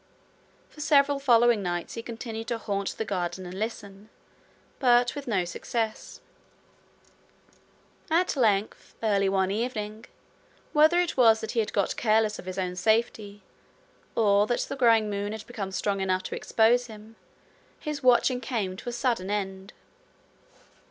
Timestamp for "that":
11.41-11.51, 14.47-14.61